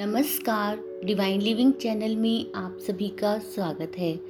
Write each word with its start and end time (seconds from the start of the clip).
नमस्कार 0.00 0.78
divine 1.04 1.40
living 1.40 1.72
channel 1.72 2.16
में 2.16 2.52
आप 2.54 2.78
सभी 2.86 3.08
का 3.08 3.38
स्वागत 3.38 3.92
है। 3.98 4.20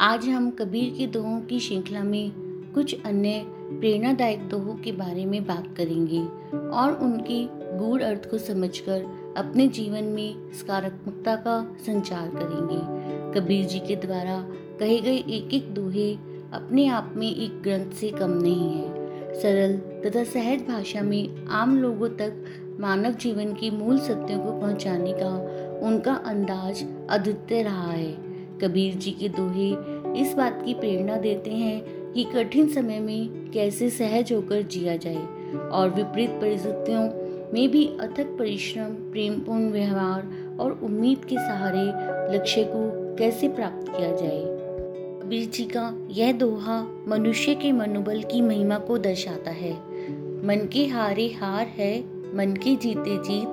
आज 0.00 0.28
हम 0.28 0.50
कबीर 0.50 0.94
के 0.98 1.06
दोहों 1.06 1.40
की 1.40 1.58
श्रृंखला 1.60 2.02
में 2.02 2.30
कुछ 2.74 2.94
अन्य 3.04 3.42
प्रेरणादायक 3.48 4.48
दोहों 4.48 4.74
के 4.74 4.92
बारे 4.92 5.26
में 5.26 5.46
बात 5.46 5.66
करेंगे 5.76 6.20
और 6.58 6.98
उनके 7.02 7.42
गूढ़ 7.78 8.02
अर्थ 8.02 8.30
को 8.30 8.38
समझकर 8.38 9.04
अपने 9.36 9.68
जीवन 9.68 10.04
में 10.04 10.52
सकारात्मकता 10.52 11.36
का 11.36 11.76
संचार 11.86 12.30
करेंगे। 12.34 13.40
कबीर 13.40 13.66
जी 13.66 13.78
के 13.78 13.96
द्वारा 13.96 14.40
कहे 14.80 15.00
गए 15.00 15.16
एक 15.16 15.54
एक 15.54 15.74
दोहे 15.74 16.12
अपने 16.52 16.86
आप 16.88 17.12
में 17.16 17.36
एक 17.36 17.62
ग्रंथ 17.62 17.90
से 17.90 18.10
कम 18.10 18.30
नहीं 18.30 18.70
है। 18.70 19.32
सरल 19.34 19.76
तथा 20.02 20.24
सहज 20.24 20.62
भाषा 20.68 21.02
में 21.02 21.46
आम 21.46 21.78
लोगों 21.78 22.08
तक 22.08 22.44
मानव 22.80 23.12
जीवन 23.12 23.52
की 23.52 23.70
मूल 23.70 23.98
सत्यों 23.98 24.38
को 24.38 24.60
पहुँचाने 24.60 25.12
का 25.12 25.28
उनका 25.86 26.14
अंदाज 26.14 26.84
अद्वितीय 27.10 27.62
रहा 27.62 27.90
है। 27.90 28.12
कबीर 28.62 28.94
जी 28.94 29.10
के 29.10 29.28
दोहे 29.28 29.70
इस 30.20 30.34
बात 30.34 30.62
की 30.64 30.74
प्रेरणा 30.74 31.16
देते 31.16 31.50
हैं 31.50 32.12
कि 32.12 32.24
कठिन 32.24 32.68
समय 32.68 33.00
में 33.00 33.50
कैसे 33.50 33.90
सहज 33.90 34.32
होकर 34.32 34.62
जिया 34.62 34.96
जाए 34.96 35.26
और 35.68 35.90
विपरीत 35.90 36.30
परिस्थितियों 36.30 37.02
में 37.52 37.70
भी 37.70 37.86
अथक 37.86 38.36
परिश्रम, 38.38 38.84
प्रेमपूर्ण 38.84 39.70
व्यवहार 39.70 40.56
और 40.60 40.80
उम्मीद 40.82 41.24
के 41.24 41.36
सहारे 41.36 41.84
लक्ष्य 42.36 42.64
को 42.64 43.16
कैसे 43.16 43.48
प्राप्त 43.48 43.88
किया 43.88 44.10
जाए। 44.16 44.42
कबीर 45.22 45.48
जी 45.48 45.64
का 45.64 46.06
यह 46.10 46.32
दोहा 46.32 46.80
मनुष्य 47.08 47.54
के 47.54 47.72
मनोबल 47.72 48.22
की 48.22 48.40
महिमा 48.40 48.78
को 48.78 48.98
दर्शाता 48.98 49.50
है। 49.50 49.72
मन 50.46 50.68
के 50.72 50.86
हारे 50.86 51.26
हार 51.28 51.66
है 51.66 52.17
मन 52.34 52.52
की 52.52 52.76
जीते 52.76 53.16
जीत, 53.18 53.48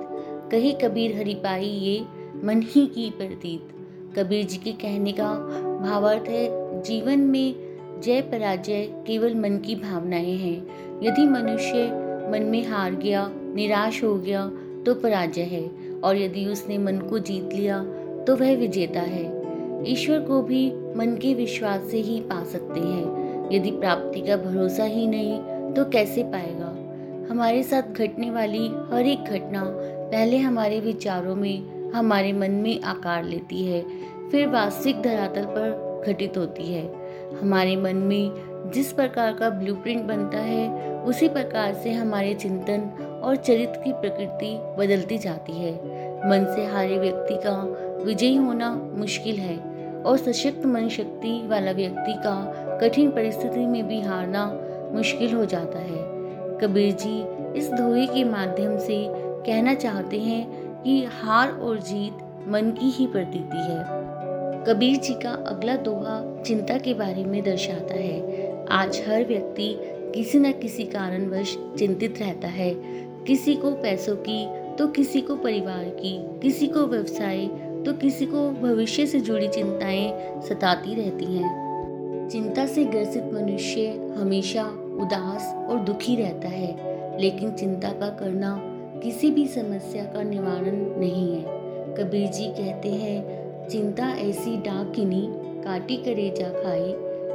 कही 0.52 0.72
कबीर 0.72 1.16
हरि 1.16 1.34
पाई 1.34 1.64
ये 1.64 2.00
मन 2.44 2.62
ही 2.64 2.86
की 2.86 3.10
प्रतीत। 3.10 3.68
कबीर 4.18 4.44
जी 4.46 4.56
के 4.56 4.72
कहने 4.72 5.12
का 5.12 5.32
भावार्थ 5.82 6.28
है, 6.28 6.48
जीवन 6.82 7.18
में 7.18 7.54
जय 8.00 8.20
पराजय 8.20 8.84
केवल 9.06 9.34
मन 9.34 9.58
की 9.58 9.74
भावनाएँ 9.74 10.36
हैं। 10.36 10.66
यदि 11.02 11.26
मनुष्य 11.26 11.84
मन 12.32 12.42
में 12.42 12.66
हार 12.66 12.94
गया, 12.94 13.30
निराश 13.54 14.04
हो 14.04 14.14
गया 14.14 14.46
तो 14.86 14.94
पराजय 14.94 15.42
है, 15.42 15.70
और 16.04 16.16
यदि 16.16 16.46
उसने 16.46 16.78
मन 16.78 16.98
को 16.98 17.18
जीत 17.18 17.52
लिया 17.52 17.84
तो 18.26 18.36
वह 18.36 18.56
विजेता 18.56 19.00
है। 19.00 19.46
ईश्वर 19.88 20.20
को 20.20 20.42
भी 20.42 20.72
मन 20.96 21.18
के 21.22 21.34
विश्वास 21.34 21.80
से 21.90 21.98
ही 21.98 22.20
पा 22.20 22.44
सकते 22.44 22.80
हैं। 22.80 23.26
यदि 23.52 23.70
प्राप्ति 23.70 24.20
का 24.20 24.36
भरोसा 24.36 24.84
ही 24.84 25.06
नहीं 25.06 25.38
तो 25.74 25.84
कैसे 25.84 26.22
पाएगा? 26.22 26.75
हमारे 27.30 27.62
साथ 27.62 27.82
घटने 27.82 28.30
वाली 28.30 28.66
हर 28.92 29.06
एक 29.06 29.24
घटना 29.24 29.62
पहले 30.10 30.38
हमारे 30.38 30.80
विचारों 30.80 31.34
में, 31.36 31.90
हमारे 31.92 32.32
मन 32.32 32.50
में 32.50 32.82
आकार 32.82 33.24
लेती 33.24 33.64
है, 33.66 33.82
फिर 34.30 34.48
वास्तविक 34.48 35.02
धरातल 35.02 35.44
पर 35.44 36.04
घटित 36.08 36.38
होती 36.38 36.72
है। 36.72 36.92
हमारे 37.42 37.76
मन 37.76 37.96
में 37.96 38.70
जिस 38.74 38.92
प्रकार 38.92 39.32
का 39.32 39.50
ब्लूप्रिंट 39.50 40.04
बनता 40.04 40.38
है, 40.38 40.94
उसी 41.02 41.28
प्रकार 41.28 41.74
से 41.74 41.92
हमारे 41.92 42.34
चिंतन 42.34 42.80
और 43.24 43.36
चरित्र 43.36 43.80
की 43.80 43.92
प्रकृति 43.92 44.56
बदलती 44.78 45.18
जाती 45.18 45.52
है। 45.52 45.74
मन 46.30 46.52
से 46.56 46.66
हारे 46.66 46.98
व्यक्ति 46.98 47.34
का 47.46 47.62
विजयी 48.04 48.36
होना 48.36 48.74
मुश्किल 48.94 49.36
है 49.36 49.58
और 50.02 50.16
सशक्त 50.16 50.66
मन 50.66 50.88
शक्ति 50.88 51.46
वाला 51.46 51.72
व्यक्ति 51.72 52.12
का 52.12 52.36
कठिन 52.80 53.10
परिस्थिति 53.10 53.66
में 53.66 53.88
भी 53.88 54.00
हारना 54.00 54.60
मुश्किल 54.92 55.34
हो 55.34 55.44
जाता 55.44 55.78
है। 55.78 56.15
कबीर 56.62 56.92
जी 56.94 57.58
इस 57.58 57.68
दोहे 57.70 58.06
के 58.06 58.24
माध्यम 58.24 58.78
से 58.78 58.96
कहना 59.46 59.74
चाहते 59.74 60.20
हैं 60.20 60.82
कि 60.82 61.04
हार 61.12 61.50
और 61.50 61.80
जीत 61.80 62.46
मन 62.48 62.70
की 62.70 62.90
ही 62.90 63.06
प्रतीति 63.06 63.56
है। 63.56 63.84
कबीर 64.64 64.96
जी 64.96 65.14
का 65.14 65.30
अगला 65.46 65.76
दोहा 65.76 66.42
चिंता 66.42 66.78
के 66.78 66.94
बारे 66.94 67.24
में 67.24 67.42
दर्शाता 67.42 67.94
है। 67.94 68.56
आज 68.70 69.02
हर 69.08 69.24
व्यक्ति 69.24 69.68
किसी 70.14 70.38
न 70.38 70.52
किसी 70.52 70.84
कारणवश 70.84 71.56
चिंतित 71.78 72.18
रहता 72.20 72.48
है। 72.48 72.72
किसी 73.26 73.54
को 73.54 73.70
पैसों 73.70 74.16
की 74.16 74.46
तो 74.76 74.86
किसी 74.86 75.20
को 75.20 75.36
परिवार 75.36 75.84
की, 75.84 76.18
किसी 76.42 76.66
को 76.66 76.80
व्यवसाय 76.80 77.46
तो 77.86 77.92
किसी 77.92 78.26
को 78.26 78.50
भविष्य 78.52 79.06
से 79.06 79.20
जुड़ी 79.20 79.48
चिंताएँ 79.48 80.40
सताती 80.40 80.94
रहती 80.94 81.24
हैं। 81.24 81.65
चिंता 82.30 82.66
से 82.66 82.84
ग्रसित 82.84 83.24
मनुष्य 83.24 84.14
हमेशा 84.16 84.62
उदास 85.00 85.54
और 85.70 85.78
दुखी 85.78 86.16
रहता 86.16 86.48
है, 86.48 86.76
लेकिन 87.20 87.50
चिंता 87.50 87.88
का 87.88 88.08
करना 88.08 88.60
किसी 89.02 89.30
भी 89.30 89.46
समस्या 89.46 90.04
का 90.04 90.22
निवारण 90.22 91.00
नहीं 91.00 91.34
है। 91.34 91.42
कबीर 91.94 92.28
जी 92.28 92.46
कहते 92.48 92.88
हैं, 92.88 93.68
चिंता 93.68 94.08
ऐसी 94.08 94.56
डाकिनी 94.56 95.28
काटी 95.64 95.96
करे 95.96 96.34
जा 96.38 96.48
खाए, 96.48 96.92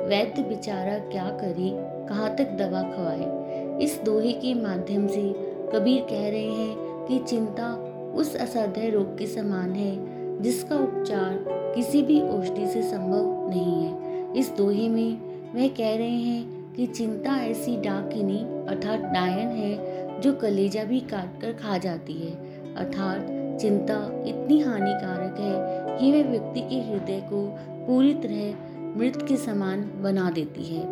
वैद्य 0.07 0.41
बेचारा 0.41 0.97
क्या 0.97 1.29
करे, 1.29 1.71
कहाँ 2.09 2.35
तक 2.35 2.51
दवा 2.51 2.81
खवाए? 2.81 3.41
इस 3.83 4.01
दोहे 4.05 4.31
के 4.31 4.53
माध्यम 4.53 5.07
से 5.07 5.33
कबीर 5.73 6.01
कह 6.01 6.29
रहे 6.29 6.51
हैं 6.51 7.05
कि 7.05 7.19
चिंता 7.19 7.73
उस 8.15 8.35
असाध्य 8.35 8.89
रोग 8.89 9.17
के 9.17 9.27
समान 9.27 9.71
है, 9.71 9.95
जिसका 10.41 10.75
उपचार 10.75 11.45
किसी 11.75 12.01
भी 12.01 12.21
औषधि 12.21 12.67
से 12.67 12.81
संभव 12.81 13.49
नहीं 13.49 13.83
है। 13.83 14.10
इस 14.35 14.51
दोहे 14.57 14.87
में 14.89 15.53
वह 15.53 15.67
कह 15.67 15.95
रहे 15.97 16.17
हैं 16.17 16.73
कि 16.73 16.85
चिंता 16.87 17.35
ऐसी 17.37 17.75
डाकिनी 17.77 18.37
अर्थात 18.67 19.01
डायन 19.13 19.47
है 19.47 20.21
जो 20.21 20.33
कलेजा 20.33 20.83
भी 20.83 20.99
काट 20.99 21.41
कर 21.41 21.53
खा 21.53 21.77
जाती 21.77 22.13
है। 22.13 22.31
अर्थात 22.75 23.27
चिंता 23.61 23.95
इतनी 24.27 24.59
हानिकारक 24.59 25.39
है 25.39 25.99
कि 25.99 26.11
वह 26.11 26.29
व्यक्ति 26.29 26.61
के 26.61 26.79
हृदय 26.81 27.19
को 27.33 27.45
पूरी 27.87 28.13
तरह 28.13 28.97
मृत 28.97 29.25
के 29.27 29.37
समान 29.37 29.89
बना 30.03 30.29
देती 30.31 30.63
है। 30.65 30.83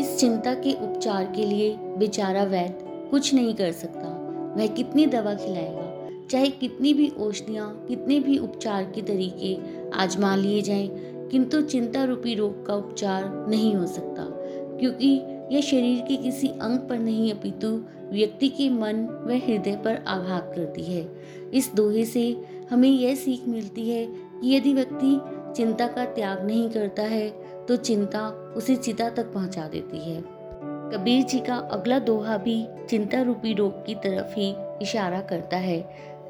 इस 0.00 0.16
चिंता 0.18 0.54
के 0.54 0.72
उपचार 0.72 1.32
के 1.36 1.44
लिए 1.44 1.76
बेचारा 1.98 2.44
वैद्य 2.44 3.08
कुछ 3.10 3.34
नहीं 3.34 3.54
कर 3.54 3.72
सकता। 3.72 4.08
वह 4.56 4.66
कितनी 4.66 5.06
दवा 5.06 5.34
खिलाएगा 5.34 5.86
चाहे 6.30 6.48
कितनी 6.50 6.92
भी 6.94 7.08
औषधियाँ 7.20 7.68
कितने 7.88 8.18
भी 8.20 8.36
उपचार 8.38 8.84
के 8.84 9.02
तरीके 9.02 9.56
आजमा 9.96 10.34
लिए 10.36 10.62
जाएँ, 10.62 10.88
किंतु 11.30 11.60
चिंता 11.62 12.04
रूपी 12.04 12.34
रोग 12.34 12.64
का 12.66 12.74
उपचार 12.74 13.24
नहीं 13.48 13.74
हो 13.74 13.86
सकता, 13.86 14.24
क्योंकि 14.78 15.08
यह 15.52 15.60
शरीर 15.60 16.00
के 16.00 16.16
किसी 16.16 16.48
अंग 16.48 16.78
पर 16.78 16.98
नहीं, 16.98 17.32
अपितु 17.32 17.68
व्यक्ति 18.10 18.48
के 18.48 18.68
मन 18.70 19.04
व 19.24 19.40
हृदय 19.44 19.76
पर 19.76 20.02
आघात 20.08 20.52
करती 20.56 20.82
है। 20.84 21.06
इस 21.54 21.70
दोहे 21.74 22.04
से 22.04 22.24
हमें 22.70 22.88
यह 22.88 23.14
सीख 23.14 23.46
मिलती 23.48 23.88
है 23.90 24.04
कि 24.06 24.54
यदि 24.54 24.72
व्यक्ति 24.74 25.20
चिंता 25.56 25.86
का 25.86 26.04
त्याग 26.06 26.44
नहीं 26.46 26.68
करता 26.70 27.02
है 27.04 27.28
तो 27.66 27.76
चिंता 27.76 28.28
उसे 28.56 28.76
चिता 28.76 29.08
तक 29.10 29.32
पहुँचा 29.32 29.68
देती 29.68 29.98
है। 30.00 30.20
कबीर 30.92 31.24
जी 31.24 31.38
का 31.38 31.56
अगला 31.72 31.98
दोहा 31.98 32.36
भी 32.36 32.64
चिंता 32.88 33.20
रूपी 33.22 33.52
रोग 33.54 33.84
की 33.86 33.94
तरफ़ 33.94 34.34
ही 34.34 34.54
इशारा 34.82 35.20
करता 35.20 35.56
है। 35.56 35.80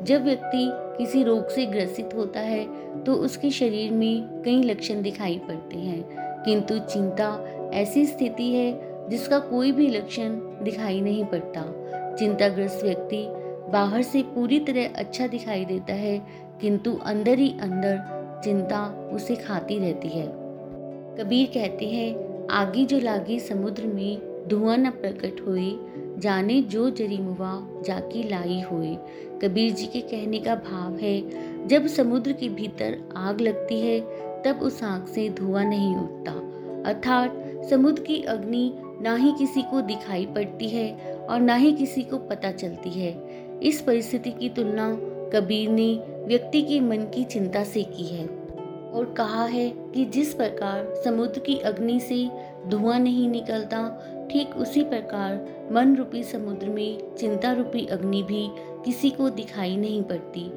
जब 0.02 0.24
व्यक्ति 0.24 0.64
किसी 0.98 1.22
रोग 1.22 1.48
से 1.48 1.66
ग्रसित 1.66 2.14
होता 2.14 2.40
है 2.40 2.64
तो 3.04 3.12
उसके 3.14 3.50
शरीर 3.50 3.92
में 3.92 4.42
कई 4.44 4.62
लक्षण 4.62 5.02
दिखाई 5.02 5.38
पड़ते 5.38 5.76
हैं। 5.76 6.28
किंतु 6.44 6.78
चिंता 6.78 7.28
ऐसी 7.74 8.06
स्थिति 8.06 8.52
है, 8.52 9.08
जिसका 9.08 9.38
कोई 9.38 9.72
भी 9.72 9.88
लक्षण 9.88 10.28
दिखाई 10.62 11.00
नहीं 11.00 11.24
पड़ता। 11.24 11.64
चिंताग्रस्त 12.16 12.84
व्यक्ति 12.84 13.24
बाहर 13.72 14.02
से 14.02 14.22
पूरी 14.22 14.60
तरह 14.60 14.88
अच्छा 14.96 15.26
दिखाई 15.26 15.64
देता 15.64 15.94
है, 15.94 16.18
किंतु 16.60 16.94
अंदर 17.04 17.38
ही 17.38 17.48
अंदर 17.60 18.00
चिंता 18.44 19.10
उसे 19.12 19.36
खाती 19.36 19.78
रहती 19.78 20.08
है। 20.08 20.26
कबीर 21.18 21.46
कहते 21.46 21.86
हैं, 21.86 22.46
आगे 22.50 22.84
जो 22.84 22.98
लागी 22.98 23.38
समुद्र 23.40 23.86
में 23.86 24.44
धुआँ 24.48 24.76
न 24.76 24.90
प्रकट 24.90 25.40
हुए 25.46 25.70
जाने 26.18 26.62
जो 26.62 26.90
जरी 26.90 27.18
मुआ 27.18 27.82
जाकी 27.86 28.22
लाई 28.22 28.60
हुए। 28.60 28.96
कबीर 29.42 29.72
जी 29.72 29.86
के 29.86 30.00
कहने 30.00 30.38
का 30.38 30.54
भाव 30.54 30.96
है, 30.96 31.30
जब 31.68 31.86
समुद्र 31.86 32.32
के 32.32 32.48
भीतर 32.48 33.08
आग 33.16 33.40
लगती 33.40 33.80
है, 33.80 34.00
तब 34.42 34.58
उस 34.62 34.84
आग 34.84 35.06
से 35.06 35.30
धुआँ 35.30 35.64
नहीं 35.64 35.96
उठता। 35.96 36.32
अर्थात, 36.90 37.44
समुद्र 37.70 38.02
की 38.02 38.22
अग्नि 38.22 38.74
ना 39.00 39.14
ही 39.16 39.32
किसी 39.32 39.62
को 39.62 39.80
दिखाई 39.80 40.26
पड़ती 40.26 40.68
है 40.68 41.16
और 41.30 41.40
ना 41.40 41.54
ही 41.54 41.72
किसी 41.72 42.02
को 42.02 42.18
पता 42.18 42.52
चलती 42.52 42.90
है। 42.90 43.28
इस 43.62 43.80
परिस्थिति 43.80 44.30
की 44.30 44.48
तुलना 44.48 44.96
कबीर 45.32 45.68
ने 45.68 45.94
व्यक्ति 46.26 46.62
के 46.62 46.80
मन 46.80 46.96
की 46.96 47.24
चिंता 47.24 47.64
से 47.64 47.82
की 47.82 48.06
है। 48.06 48.37
और 48.94 49.14
कहा 49.16 49.44
है 49.44 49.68
कि 49.70 50.04
जिस 50.04 50.34
प्रकार 50.34 50.94
समुद्र 51.04 51.40
की 51.40 51.58
अग्नि 51.58 52.00
से 52.00 52.30
धुआँ 52.66 52.98
नहीं 52.98 53.28
निकलता, 53.28 53.88
ठीक 54.32 54.56
उसी 54.56 54.82
प्रकार 54.84 55.68
मन 55.72 55.96
रूपी 55.96 56.22
समुद्र 56.24 56.68
में 56.68 57.14
चिंता 57.14 57.52
रूपी 57.52 57.86
अग्नि 57.86 58.22
भी 58.22 58.48
किसी 58.84 59.10
को 59.10 59.30
दिखाई 59.30 59.76
नहीं 59.76 60.02
पड़ती। 60.02 60.50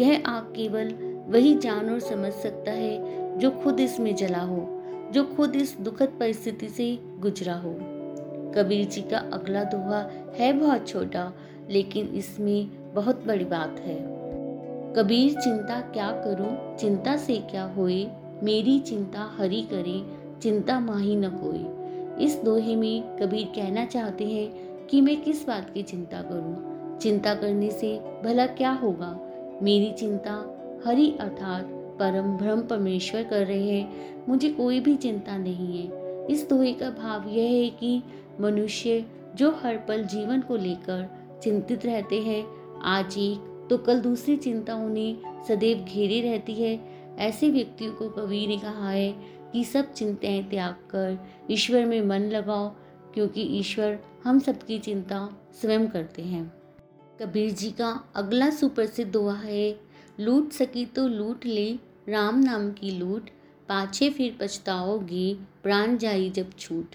यह 0.00 0.22
आग 0.26 0.52
केवल 0.56 0.94
वही 1.28 1.54
जान 1.54 1.90
और 1.90 2.00
समझ 2.00 2.32
सकता 2.32 2.70
है 2.70 3.38
जो 3.38 3.50
खुद 3.50 3.80
इसमें 3.80 4.14
जला 4.16 4.40
हो, 4.40 4.66
जो 5.12 5.24
खुद 5.24 5.56
इस 5.56 5.76
दुखद 5.80 6.16
परिस्थिति 6.20 6.68
से 6.68 6.98
गुजरा 7.18 7.54
हो। 7.54 7.74
कबीर 8.54 8.86
जी 8.86 9.02
का 9.02 9.18
अगला 9.32 9.64
दोहा 9.64 10.00
है 10.36 10.52
बहुत 10.52 10.88
छोटा, 10.88 11.32
लेकिन 11.70 12.06
इसमें 12.06 12.94
बहुत 12.94 13.26
बड़ी 13.26 13.44
बात 13.44 13.80
है। 13.80 14.17
कबीर, 14.96 15.40
चिंता 15.40 15.80
क्या 15.80 16.10
करूँ? 16.10 16.76
चिंता 16.76 17.16
से 17.16 17.36
क्या 17.36 17.64
होए? 17.64 18.06
मेरी 18.42 18.78
चिंता 18.78 19.34
हरी 19.38 19.62
करे, 19.62 20.18
चिंता 20.40 20.80
माही 20.80 21.16
न 21.16 21.28
कोई 21.30 21.78
इस 22.24 22.36
दोहे 22.36 22.76
में 22.76 23.16
कबीर 23.16 23.46
कहना 23.46 23.84
चाहते 23.84 24.24
हैं 24.24 24.68
कि 24.86 25.00
मैं 25.00 25.22
किस 25.22 25.46
बात 25.46 25.70
की 25.70 25.82
चिंता 25.82 26.22
करूँ? 26.22 26.78
चिंता 26.98 27.34
करने 27.34 27.70
से 27.70 28.00
भला 28.24 28.46
क्या 28.46 28.70
होगा? 28.70 29.20
मेरी 29.62 29.92
चिंता 29.92 30.60
हरि 30.86 31.16
अर्थात 31.20 31.64
परम 31.98 32.36
ब्रह्म 32.36 32.60
परमेश्वर 32.60 33.22
कर 33.22 33.46
रहे 33.46 33.70
हैं। 33.70 34.16
मुझे 34.28 34.48
कोई 34.48 34.80
भी 34.80 34.96
चिंता 34.96 35.36
नहीं 35.36 35.78
है। 35.78 35.92
इस 36.26 36.48
दोहे 36.50 36.72
का 36.72 36.90
भाव 36.90 37.28
यह 37.28 37.62
है 37.62 37.70
कि 37.70 38.02
मनुष्य 38.40 39.04
जो 39.34 39.50
हर 39.50 39.76
पल 39.76 40.04
जीवन 40.04 40.40
को 40.40 40.56
लेकर 40.56 41.08
चिंतित 41.42 41.86
रहते 41.86 42.20
हैं, 42.20 42.44
आज 42.82 43.14
एक 43.18 43.47
तो 43.70 43.78
कल 43.78 44.00
दूसरी 44.00 44.36
चिंता 44.36 44.74
उन्हें 44.74 45.44
सदैव 45.48 45.78
घेरे 45.78 46.20
रहती 46.20 46.54
है। 46.54 46.98
ऐसे 47.18 47.50
व्यक्तियों 47.50 47.92
को 47.92 48.08
कबीर 48.08 48.48
ने 48.48 48.58
कहा 48.58 48.90
है 48.90 49.12
कि 49.52 49.64
सब 49.64 49.92
चिंताएँ 49.92 50.42
त्याग 50.42 50.74
कर 50.74 51.18
ईश्वर 51.50 51.84
में 51.84 52.02
मन 52.02 52.20
लगाओ, 52.20 52.68
क्योंकि 53.14 53.42
ईश्वर 53.42 53.98
हम 54.24 54.38
सबकी 54.38 54.78
चिंता 54.78 55.38
स्वयं 55.60 55.88
करते 55.88 56.22
हैं। 56.22 56.52
कबीर 57.22 57.50
जी 57.50 57.70
का 57.70 58.12
अगला 58.14 58.50
सुप्रसिद्ध 58.50 59.12
दोहा 59.12 59.36
है, 59.36 59.80
लूट 60.20 60.52
सकी 60.52 60.86
तो 60.86 61.08
लूट 61.08 61.46
ले, 61.46 61.72
राम 62.08 62.38
नाम 62.38 62.72
की 62.72 62.90
लूट, 62.90 63.30
पाछे 63.68 64.10
फिर 64.10 64.36
पछताओगे, 64.40 65.34
प्राण 65.34 65.96
जाई 65.96 66.30
जब 66.30 66.50
छूट। 66.58 66.94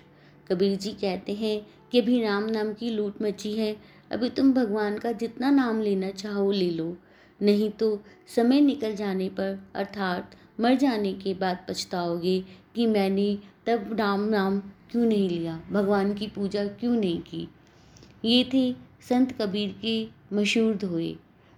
कबीर 0.52 0.78
जी 0.78 0.92
कहते 0.92 1.34
हैं 1.34 1.68
कि 1.92 2.00
अभी 2.00 2.24
राम 2.24 2.44
नाम 2.44 2.74
की 2.74 2.90
लूट 2.90 3.22
मची 3.22 3.54
है 3.54 3.78
अभी 4.14 4.30
तुम 4.30 4.54
भगवान 4.54 4.98
का 4.98 5.12
जितना 5.12 5.52
नाम 5.52 5.82
लेना 5.82 6.10
चाहो 6.10 6.52
ले 6.52 6.72
लो। 6.72 6.98
नहीं 7.42 7.70
तो 7.70 8.04
समय 8.36 8.62
निकल 8.62 8.96
जाने 8.96 9.30
पर, 9.30 9.72
अर्थात 9.76 10.36
मर 10.60 10.76
जाने 10.76 11.14
के 11.14 11.34
बाद 11.34 11.66
पछताओगे 11.70 12.44
कि 12.76 12.88
मैंने 12.88 13.38
तब 13.66 13.98
राम 14.00 14.22
नाम 14.22 14.60
क्यों 14.60 15.06
नहीं 15.06 15.30
लिया? 15.30 15.62
भगवान 15.72 16.14
की 16.14 16.28
पूजा 16.28 16.68
क्यों 16.68 16.96
नहीं 16.96 17.22
की? 17.22 17.48
ये 18.26 18.50
थे 18.54 18.76
संत 19.10 19.42
कबीर 19.42 19.76
के 19.82 20.08
मशहूर 20.34 20.76
दोहे 20.76 21.16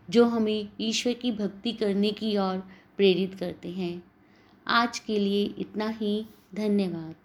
जो 0.10 0.26
हमें 0.26 0.70
ईश्वर 0.82 1.14
की 1.14 1.32
भक्ति 1.32 1.72
करने 1.72 2.12
की 2.12 2.38
ओर 2.38 2.58
प्रेरित 2.98 3.34
करते 3.34 3.70
हैं। 3.70 4.04
आज 4.68 5.00
के 5.00 5.20
लिए 5.20 5.46
इतना 5.46 5.90
ही। 5.90 6.26
धन्यवाद। 6.56 7.16